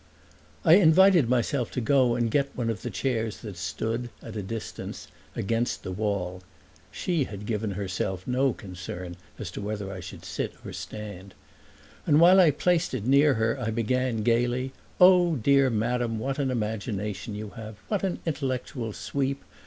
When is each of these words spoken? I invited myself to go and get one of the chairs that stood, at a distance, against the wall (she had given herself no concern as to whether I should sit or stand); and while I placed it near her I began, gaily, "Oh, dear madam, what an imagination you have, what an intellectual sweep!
I 0.65 0.77
invited 0.77 1.29
myself 1.29 1.69
to 1.73 1.79
go 1.79 2.15
and 2.15 2.31
get 2.31 2.49
one 2.57 2.71
of 2.71 2.81
the 2.81 2.89
chairs 2.89 3.41
that 3.41 3.55
stood, 3.55 4.09
at 4.23 4.35
a 4.35 4.41
distance, 4.41 5.07
against 5.35 5.83
the 5.83 5.91
wall 5.91 6.41
(she 6.89 7.25
had 7.25 7.45
given 7.45 7.69
herself 7.73 8.25
no 8.25 8.51
concern 8.51 9.15
as 9.37 9.51
to 9.51 9.61
whether 9.61 9.93
I 9.93 9.99
should 9.99 10.25
sit 10.25 10.53
or 10.65 10.73
stand); 10.73 11.35
and 12.07 12.19
while 12.19 12.39
I 12.39 12.49
placed 12.49 12.95
it 12.95 13.05
near 13.05 13.35
her 13.35 13.59
I 13.59 13.69
began, 13.69 14.23
gaily, 14.23 14.73
"Oh, 14.99 15.35
dear 15.35 15.69
madam, 15.69 16.17
what 16.17 16.39
an 16.39 16.49
imagination 16.49 17.35
you 17.35 17.49
have, 17.51 17.75
what 17.87 18.01
an 18.03 18.17
intellectual 18.25 18.93
sweep! 18.93 19.43